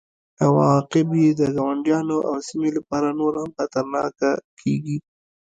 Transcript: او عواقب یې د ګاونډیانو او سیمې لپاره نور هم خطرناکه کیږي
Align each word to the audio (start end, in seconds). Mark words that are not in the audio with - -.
او 0.43 0.51
عواقب 0.67 1.07
یې 1.21 1.29
د 1.39 1.41
ګاونډیانو 1.55 2.17
او 2.29 2.35
سیمې 2.47 2.69
لپاره 2.77 3.09
نور 3.19 3.33
هم 3.41 3.49
خطرناکه 3.57 4.31
کیږي 4.59 4.97